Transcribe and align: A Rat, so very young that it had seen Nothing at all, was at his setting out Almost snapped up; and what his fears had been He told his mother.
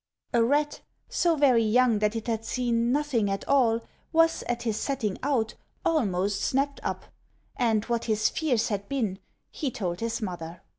A 0.33 0.43
Rat, 0.43 0.81
so 1.09 1.35
very 1.35 1.61
young 1.63 1.99
that 1.99 2.15
it 2.15 2.25
had 2.25 2.43
seen 2.43 2.91
Nothing 2.91 3.29
at 3.29 3.47
all, 3.47 3.81
was 4.11 4.41
at 4.49 4.63
his 4.63 4.75
setting 4.75 5.15
out 5.21 5.53
Almost 5.85 6.41
snapped 6.41 6.79
up; 6.83 7.05
and 7.55 7.85
what 7.85 8.05
his 8.05 8.27
fears 8.27 8.69
had 8.69 8.89
been 8.89 9.19
He 9.51 9.69
told 9.69 9.99
his 9.99 10.19
mother. 10.19 10.63